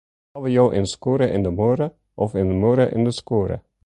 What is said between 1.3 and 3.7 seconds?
yn de muorre, of in muorre yn de skuorre?